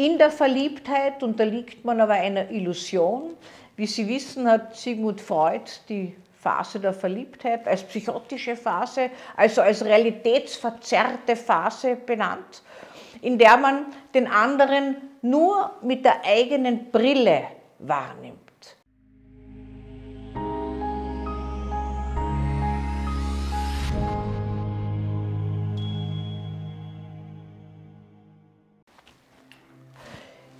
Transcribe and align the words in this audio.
In 0.00 0.16
der 0.16 0.30
Verliebtheit 0.30 1.22
unterliegt 1.22 1.84
man 1.84 2.00
aber 2.00 2.14
einer 2.14 2.50
Illusion. 2.50 3.36
Wie 3.76 3.84
Sie 3.84 4.08
wissen, 4.08 4.50
hat 4.50 4.74
Sigmund 4.74 5.20
Freud 5.20 5.70
die 5.90 6.16
Phase 6.38 6.80
der 6.80 6.94
Verliebtheit 6.94 7.68
als 7.68 7.82
psychotische 7.82 8.56
Phase, 8.56 9.10
also 9.36 9.60
als 9.60 9.84
realitätsverzerrte 9.84 11.36
Phase 11.36 11.96
benannt, 11.96 12.62
in 13.20 13.36
der 13.36 13.58
man 13.58 13.88
den 14.14 14.26
anderen 14.26 14.96
nur 15.20 15.70
mit 15.82 16.02
der 16.02 16.24
eigenen 16.24 16.90
Brille 16.90 17.42
wahrnimmt. 17.78 18.49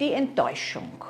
Die 0.01 0.15
Enttäuschung. 0.15 1.05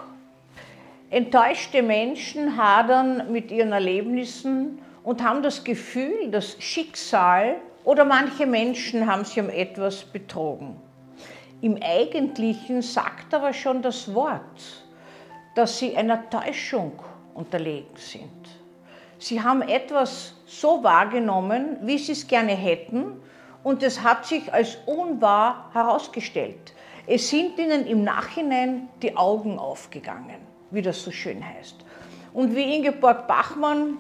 Enttäuschte 1.11 1.81
Menschen 1.81 2.57
hadern 2.57 3.31
mit 3.31 3.53
ihren 3.53 3.71
Erlebnissen 3.71 4.81
und 5.05 5.23
haben 5.23 5.45
das 5.45 5.63
Gefühl, 5.63 6.29
das 6.33 6.57
Schicksal 6.59 7.55
oder 7.85 8.05
manche 8.05 8.47
Menschen 8.47 9.07
haben 9.07 9.25
sie 9.25 9.43
um 9.43 9.49
etwas 9.49 10.03
betrogen. 10.03 10.75
Im 11.61 11.79
Eigentlichen 11.81 12.83
sagt 12.83 13.33
aber 13.33 13.53
schon 13.53 13.81
das 13.81 14.13
Wort, 14.13 14.85
dass 15.55 15.79
sie 15.79 15.97
einer 15.97 16.29
Täuschung 16.29 16.93
unterlegen 17.33 17.95
sind. 17.95 18.49
Sie 19.21 19.41
haben 19.41 19.63
etwas 19.63 20.35
so 20.47 20.83
wahrgenommen, 20.83 21.77
wie 21.83 21.99
sie 21.99 22.11
es 22.11 22.27
gerne 22.27 22.57
hätten, 22.57 23.23
und 23.63 23.85
es 23.85 24.03
hat 24.03 24.27
sich 24.27 24.53
als 24.53 24.79
unwahr 24.87 25.71
herausgestellt. 25.75 26.73
Es 27.07 27.29
sind 27.31 27.59
ihnen 27.59 27.87
im 27.87 28.05
Nachhinein 28.05 28.89
die 29.03 29.17
Augen 29.17 29.59
aufgegangen 29.59 30.51
wie 30.71 30.83
das 30.83 31.03
so 31.03 31.11
schön 31.11 31.45
heißt. 31.47 31.77
Und 32.33 32.55
wie 32.55 32.77
Ingeborg 32.77 33.27
Bachmann 33.27 33.99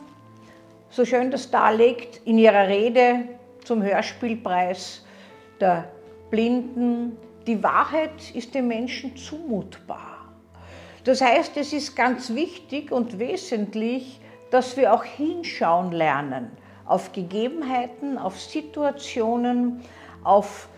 so 0.89 1.05
schön 1.05 1.31
das 1.31 1.51
darlegt 1.51 2.21
in 2.25 2.39
ihrer 2.39 2.69
Rede 2.69 3.29
zum 3.65 3.83
Hörspielpreis 3.83 5.05
der 5.61 5.91
Blinden, 6.31 7.17
die 7.47 7.63
Wahrheit 7.63 8.35
ist 8.35 8.55
dem 8.55 8.69
Menschen 8.69 9.17
zumutbar. 9.17 10.33
Das 11.05 11.21
heißt, 11.21 11.57
es 11.57 11.73
ist 11.73 11.97
ganz 11.97 12.35
wichtig 12.35 12.93
und 12.93 13.19
wesentlich, 13.19 14.21
dass 14.51 14.77
wir 14.77 14.93
auch 14.93 15.05
hinschauen 15.05 15.93
lernen 15.93 16.51
auf 16.85 17.13
Gegebenheiten, 17.13 18.19
auf 18.19 18.41
Situationen, 18.41 19.81
auf 20.25 20.69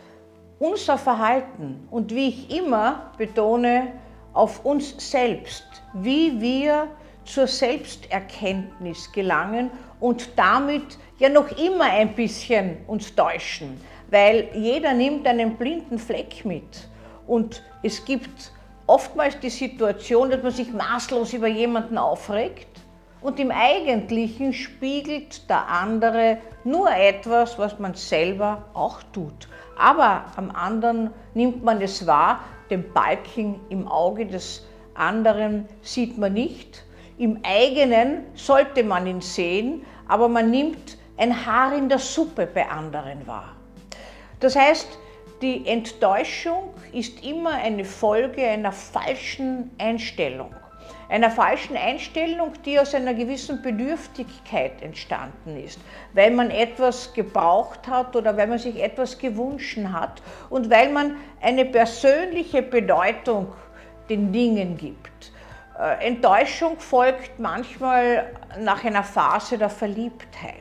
unser 0.62 0.96
Verhalten 0.96 1.88
und 1.90 2.14
wie 2.14 2.28
ich 2.28 2.56
immer 2.56 3.10
betone, 3.18 3.88
auf 4.32 4.64
uns 4.64 4.94
selbst, 5.10 5.64
wie 5.92 6.40
wir 6.40 6.86
zur 7.24 7.48
Selbsterkenntnis 7.48 9.10
gelangen 9.10 9.72
und 9.98 10.30
damit 10.36 10.98
ja 11.18 11.28
noch 11.28 11.50
immer 11.58 11.84
ein 11.84 12.14
bisschen 12.14 12.76
uns 12.86 13.12
täuschen, 13.14 13.80
weil 14.08 14.50
jeder 14.54 14.94
nimmt 14.94 15.26
einen 15.26 15.56
blinden 15.56 15.98
Fleck 15.98 16.44
mit 16.44 16.88
und 17.26 17.60
es 17.82 18.04
gibt 18.04 18.52
oftmals 18.86 19.38
die 19.40 19.50
Situation, 19.50 20.30
dass 20.30 20.44
man 20.44 20.52
sich 20.52 20.72
maßlos 20.72 21.32
über 21.32 21.48
jemanden 21.48 21.98
aufregt 21.98 22.68
und 23.20 23.40
im 23.40 23.50
Eigentlichen 23.50 24.52
spiegelt 24.52 25.48
der 25.50 25.66
andere 25.66 26.38
nur 26.62 26.88
etwas, 26.90 27.58
was 27.58 27.80
man 27.80 27.94
selber 27.94 28.64
auch 28.74 29.02
tut. 29.12 29.48
Aber 29.82 30.26
am 30.36 30.52
anderen 30.52 31.10
nimmt 31.34 31.64
man 31.64 31.82
es 31.82 32.06
wahr, 32.06 32.38
den 32.70 32.92
Balken 32.92 33.58
im 33.68 33.88
Auge 33.88 34.26
des 34.26 34.64
anderen 34.94 35.68
sieht 35.82 36.16
man 36.16 36.34
nicht. 36.34 36.84
Im 37.18 37.40
eigenen 37.42 38.24
sollte 38.34 38.84
man 38.84 39.08
ihn 39.08 39.20
sehen, 39.20 39.84
aber 40.06 40.28
man 40.28 40.52
nimmt 40.52 40.98
ein 41.16 41.46
Haar 41.46 41.74
in 41.74 41.88
der 41.88 41.98
Suppe 41.98 42.46
bei 42.46 42.68
anderen 42.70 43.26
wahr. 43.26 43.56
Das 44.38 44.54
heißt, 44.54 44.86
die 45.42 45.66
Enttäuschung 45.66 46.72
ist 46.92 47.24
immer 47.26 47.50
eine 47.50 47.84
Folge 47.84 48.46
einer 48.46 48.70
falschen 48.70 49.72
Einstellung 49.78 50.54
einer 51.12 51.30
falschen 51.30 51.76
Einstellung, 51.76 52.54
die 52.64 52.80
aus 52.80 52.94
einer 52.94 53.12
gewissen 53.12 53.60
Bedürftigkeit 53.60 54.80
entstanden 54.80 55.62
ist, 55.62 55.78
weil 56.14 56.30
man 56.30 56.50
etwas 56.50 57.12
gebraucht 57.12 57.86
hat 57.86 58.16
oder 58.16 58.34
weil 58.38 58.46
man 58.46 58.58
sich 58.58 58.82
etwas 58.82 59.18
gewünscht 59.18 59.78
hat 59.92 60.22
und 60.48 60.70
weil 60.70 60.88
man 60.90 61.16
eine 61.42 61.66
persönliche 61.66 62.62
Bedeutung 62.62 63.52
den 64.08 64.32
Dingen 64.32 64.78
gibt. 64.78 65.32
Äh, 65.78 66.06
Enttäuschung 66.06 66.80
folgt 66.80 67.38
manchmal 67.38 68.32
nach 68.58 68.82
einer 68.82 69.04
Phase 69.04 69.58
der 69.58 69.68
Verliebtheit. 69.68 70.54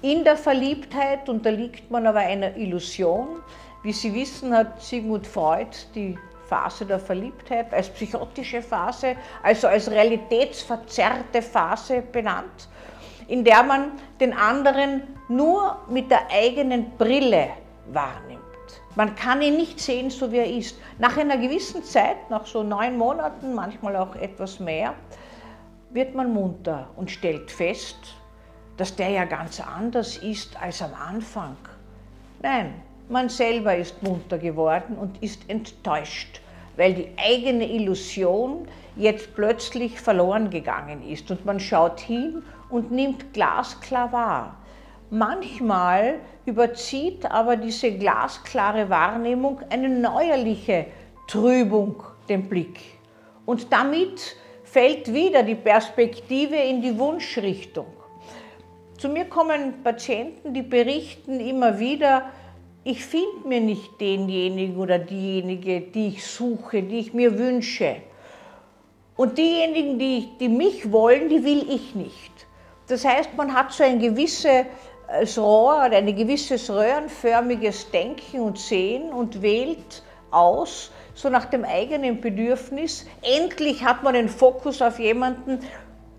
In 0.00 0.24
der 0.24 0.38
Verliebtheit 0.38 1.28
unterliegt 1.28 1.90
man 1.90 2.06
aber 2.06 2.20
einer 2.20 2.56
Illusion. 2.56 3.42
Wie 3.82 3.92
Sie 3.92 4.14
wissen, 4.14 4.56
hat 4.56 4.80
Sigmund 4.80 5.26
Freud 5.26 5.76
die 5.94 6.16
Phase 6.48 6.86
der 6.86 6.98
Verliebtheit 6.98 7.72
als 7.72 7.88
psychotische 7.90 8.62
Phase, 8.62 9.16
also 9.42 9.66
als 9.68 9.90
realitätsverzerrte 9.90 11.42
Phase 11.42 12.02
benannt, 12.02 12.68
in 13.28 13.44
der 13.44 13.62
man 13.62 13.92
den 14.20 14.32
anderen 14.32 15.02
nur 15.28 15.78
mit 15.88 16.10
der 16.10 16.30
eigenen 16.30 16.90
Brille 16.96 17.48
wahrnimmt. 17.92 18.42
Man 18.94 19.14
kann 19.14 19.42
ihn 19.42 19.56
nicht 19.56 19.78
sehen, 19.78 20.08
so 20.08 20.32
wie 20.32 20.38
er 20.38 20.50
ist. 20.50 20.78
Nach 20.98 21.16
einer 21.16 21.36
gewissen 21.36 21.82
Zeit, 21.84 22.30
nach 22.30 22.46
so 22.46 22.62
neun 22.62 22.96
Monaten, 22.96 23.54
manchmal 23.54 23.96
auch 23.96 24.14
etwas 24.16 24.58
mehr, 24.58 24.94
wird 25.90 26.14
man 26.14 26.32
munter 26.32 26.88
und 26.96 27.10
stellt 27.10 27.50
fest, 27.50 27.98
dass 28.76 28.94
der 28.94 29.10
ja 29.10 29.24
ganz 29.24 29.60
anders 29.60 30.16
ist 30.18 30.60
als 30.60 30.82
am 30.82 30.94
Anfang. 30.94 31.56
Nein, 32.40 32.74
man 33.08 33.28
selber 33.28 33.76
ist 33.76 34.02
munter 34.02 34.38
geworden 34.38 34.96
und 34.96 35.22
ist 35.22 35.48
enttäuscht, 35.48 36.40
weil 36.76 36.94
die 36.94 37.08
eigene 37.16 37.70
Illusion 37.70 38.66
jetzt 38.96 39.34
plötzlich 39.34 40.00
verloren 40.00 40.50
gegangen 40.50 41.06
ist. 41.08 41.30
Und 41.30 41.44
man 41.44 41.60
schaut 41.60 42.00
hin 42.00 42.42
und 42.70 42.90
nimmt 42.90 43.32
glasklar 43.32 44.12
wahr. 44.12 44.56
Manchmal 45.10 46.16
überzieht 46.46 47.30
aber 47.30 47.56
diese 47.56 47.92
glasklare 47.92 48.88
Wahrnehmung 48.90 49.60
eine 49.70 49.88
neuerliche 49.88 50.86
Trübung 51.28 52.02
den 52.28 52.48
Blick. 52.48 52.80
Und 53.44 53.72
damit 53.72 54.36
fällt 54.64 55.12
wieder 55.12 55.44
die 55.44 55.54
Perspektive 55.54 56.56
in 56.56 56.82
die 56.82 56.98
Wunschrichtung. 56.98 57.86
Zu 58.98 59.08
mir 59.08 59.26
kommen 59.26 59.82
Patienten, 59.84 60.52
die 60.54 60.62
berichten 60.62 61.38
immer 61.38 61.78
wieder, 61.78 62.30
ich 62.86 63.04
finde 63.04 63.48
mir 63.48 63.60
nicht 63.60 64.00
denjenigen 64.00 64.76
oder 64.76 65.00
diejenige, 65.00 65.80
die 65.80 66.06
ich 66.06 66.24
suche, 66.24 66.84
die 66.84 67.00
ich 67.00 67.12
mir 67.12 67.36
wünsche. 67.36 67.96
Und 69.16 69.38
diejenigen, 69.38 69.98
die, 69.98 70.28
die 70.38 70.48
mich 70.48 70.92
wollen, 70.92 71.28
die 71.28 71.42
will 71.42 71.66
ich 71.68 71.96
nicht. 71.96 72.30
Das 72.86 73.04
heißt, 73.04 73.30
man 73.36 73.52
hat 73.52 73.72
so 73.72 73.82
ein 73.82 73.98
gewisses 73.98 74.66
Rohr 75.36 75.86
oder 75.86 75.96
ein 75.96 76.14
gewisses 76.14 76.70
röhrenförmiges 76.70 77.90
Denken 77.90 78.38
und 78.38 78.56
Sehen 78.56 79.12
und 79.12 79.42
wählt 79.42 80.04
aus, 80.30 80.92
so 81.12 81.28
nach 81.28 81.46
dem 81.46 81.64
eigenen 81.64 82.20
Bedürfnis. 82.20 83.04
Endlich 83.22 83.82
hat 83.82 84.04
man 84.04 84.14
den 84.14 84.28
Fokus 84.28 84.80
auf 84.80 85.00
jemanden, 85.00 85.58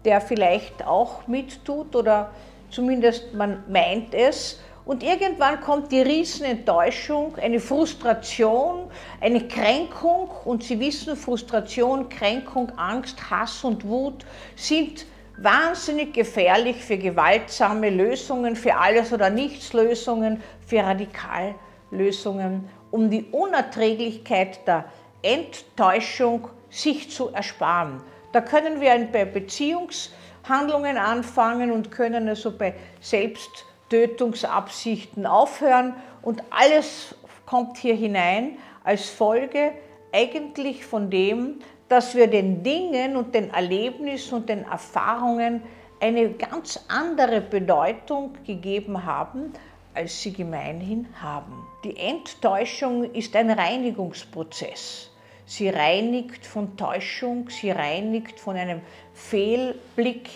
der 0.04 0.20
vielleicht 0.20 0.86
auch 0.86 1.28
mittut 1.28 1.96
oder 1.96 2.32
zumindest 2.70 3.34
man 3.34 3.64
meint 3.70 4.14
es. 4.14 4.60
Und 4.88 5.04
irgendwann 5.04 5.60
kommt 5.60 5.92
die 5.92 6.02
Riesenenttäuschung, 6.02 7.36
eine 7.36 7.60
Frustration, 7.60 8.90
eine 9.20 9.46
Kränkung. 9.46 10.30
Und 10.46 10.64
Sie 10.64 10.80
wissen, 10.80 11.18
Frustration, 11.18 12.08
Kränkung, 12.08 12.72
Angst, 12.78 13.30
Hass 13.30 13.66
und 13.66 13.86
Wut 13.86 14.26
sind 14.56 15.06
wahnsinnig 15.40 16.14
gefährlich 16.14 16.78
für 16.78 16.98
gewaltsame 16.98 17.90
Lösungen, 17.90 18.56
für 18.56 18.78
alles 18.78 19.12
oder 19.12 19.30
nichts 19.30 19.74
Lösungen, 19.74 20.42
für 20.66 20.80
Radikallösungen, 20.80 22.70
um 22.90 23.10
die 23.10 23.26
Unerträglichkeit 23.26 24.66
der 24.66 24.86
Enttäuschung 25.22 26.48
sich 26.70 27.12
zu 27.12 27.28
ersparen. 27.34 28.02
Da 28.32 28.40
können 28.40 28.80
wir 28.80 28.98
bei 29.12 29.26
Beziehungshandlungen 29.26 30.98
anfangen 30.98 31.74
und 31.74 31.92
können 31.92 32.30
also 32.30 32.58
bei 32.58 32.74
Selbst 33.02 33.67
Tötungsabsichten 33.90 35.26
aufhören 35.26 35.96
und 36.22 36.44
alles 36.50 37.16
kommt 37.46 37.78
hier 37.78 37.96
hinein 37.96 38.58
als 38.84 39.10
Folge 39.10 39.72
eigentlich 40.12 40.86
von 40.86 41.10
dem, 41.10 41.60
dass 41.90 42.16
wir 42.16 42.28
den 42.28 42.64
Dingen 42.64 43.16
und 43.16 43.34
den 43.34 43.50
Erlebnissen 43.52 44.36
und 44.36 44.50
den 44.50 44.64
Erfahrungen 44.64 45.64
eine 46.00 46.32
ganz 46.32 46.86
andere 46.88 47.42
Bedeutung 47.42 48.34
gegeben 48.46 49.06
haben, 49.06 49.54
als 49.94 50.22
sie 50.22 50.34
gemeinhin 50.34 51.08
haben. 51.22 51.66
Die 51.84 51.98
Enttäuschung 51.98 53.14
ist 53.14 53.36
ein 53.36 53.50
Reinigungsprozess. 53.50 55.12
Sie 55.46 55.70
reinigt 55.70 56.46
von 56.46 56.76
Täuschung, 56.76 57.50
sie 57.50 57.72
reinigt 57.72 58.40
von 58.40 58.58
einem 58.58 58.82
Fehlblick 59.14 60.30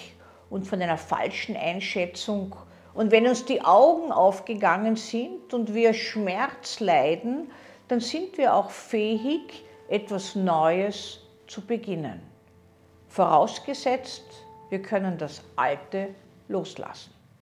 und 0.50 0.66
von 0.66 0.82
einer 0.82 0.98
falschen 0.98 1.58
Einschätzung. 1.58 2.56
Und 2.94 3.12
wenn 3.12 3.28
uns 3.28 3.46
die 3.46 3.62
Augen 3.62 4.12
aufgegangen 4.12 4.96
sind 4.96 5.54
und 5.54 5.74
wir 5.74 5.94
Schmerz 5.94 6.80
leiden, 6.80 7.52
dann 7.88 8.00
sind 8.00 8.38
wir 8.38 8.54
auch 8.54 8.70
fähig, 8.70 9.64
etwas 9.88 10.36
Neues 10.36 11.20
zu 11.48 11.62
beginnen. 11.62 12.22
Vorausgesetzt, 13.08 14.24
wir 14.70 14.82
können 14.82 15.18
das 15.18 15.42
Alte 15.58 16.16
loslassen. 16.48 17.14